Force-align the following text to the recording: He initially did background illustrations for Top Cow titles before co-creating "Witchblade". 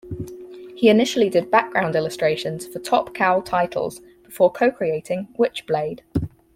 He 0.75 0.89
initially 0.89 1.29
did 1.29 1.51
background 1.51 1.95
illustrations 1.95 2.65
for 2.65 2.79
Top 2.79 3.13
Cow 3.13 3.39
titles 3.41 4.01
before 4.23 4.51
co-creating 4.51 5.27
"Witchblade". 5.37 5.99